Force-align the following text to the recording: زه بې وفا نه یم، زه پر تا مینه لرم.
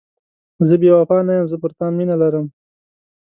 زه 0.67 0.75
بې 0.81 0.89
وفا 0.97 1.17
نه 1.27 1.33
یم، 1.37 1.45
زه 1.51 1.57
پر 1.61 1.71
تا 1.77 1.85
مینه 1.97 2.15
لرم. 2.21 2.45